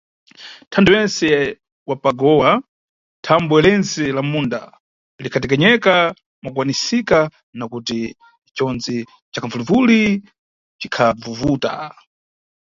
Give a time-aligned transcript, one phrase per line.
[0.67, 1.27] Ntantho wentse
[1.89, 2.51] wa pa gowa,
[3.25, 4.59] thambwe lentse lammunda
[5.23, 5.93] likhatekenyeka
[6.41, 7.19] mwakukhwimika,
[7.57, 7.99] nakuti
[8.57, 8.97] conzi
[9.31, 10.01] ca kabvumvuli
[10.79, 11.71] cikhavuvuta.